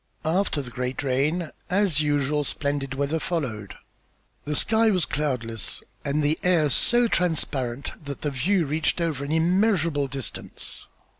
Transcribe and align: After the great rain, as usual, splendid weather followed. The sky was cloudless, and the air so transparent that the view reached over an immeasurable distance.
After 0.25 0.63
the 0.63 0.71
great 0.71 1.03
rain, 1.03 1.51
as 1.69 2.01
usual, 2.01 2.43
splendid 2.43 2.95
weather 2.95 3.19
followed. 3.19 3.75
The 4.45 4.55
sky 4.55 4.89
was 4.89 5.05
cloudless, 5.05 5.83
and 6.03 6.23
the 6.23 6.39
air 6.41 6.71
so 6.71 7.07
transparent 7.07 7.91
that 8.05 8.21
the 8.23 8.31
view 8.31 8.65
reached 8.65 8.99
over 8.99 9.23
an 9.23 9.31
immeasurable 9.31 10.07
distance. 10.07 10.87